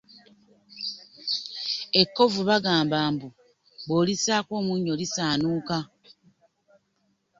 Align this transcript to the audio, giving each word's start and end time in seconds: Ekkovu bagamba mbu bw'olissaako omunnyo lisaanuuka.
Ekkovu 2.01 2.41
bagamba 2.49 2.97
mbu 3.13 3.27
bw'olissaako 3.85 4.51
omunnyo 4.59 4.93
lisaanuuka. 5.01 5.77